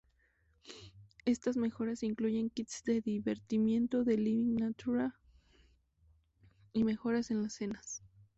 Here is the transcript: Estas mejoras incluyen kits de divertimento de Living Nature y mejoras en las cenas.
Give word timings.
Estas 1.25 1.57
mejoras 1.57 2.01
incluyen 2.01 2.49
kits 2.49 2.83
de 2.85 3.01
divertimento 3.01 4.03
de 4.03 4.17
Living 4.17 4.55
Nature 4.55 5.11
y 6.73 6.83
mejoras 6.83 7.29
en 7.29 7.43
las 7.43 7.53
cenas. 7.53 8.01